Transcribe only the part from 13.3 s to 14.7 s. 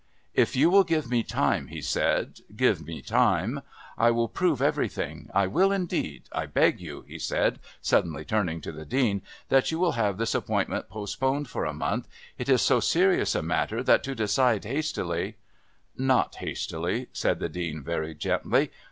a matter that to decide